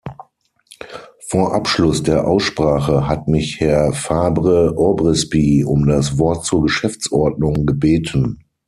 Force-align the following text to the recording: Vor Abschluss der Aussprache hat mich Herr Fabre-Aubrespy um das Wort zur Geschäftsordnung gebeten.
Vor 1.19 1.53
Abschluss 1.53 2.01
der 2.01 2.27
Aussprache 2.27 3.07
hat 3.07 3.27
mich 3.27 3.59
Herr 3.59 3.93
Fabre-Aubrespy 3.93 5.63
um 5.63 5.85
das 5.85 6.17
Wort 6.17 6.43
zur 6.43 6.63
Geschäftsordnung 6.63 7.67
gebeten. 7.67 8.39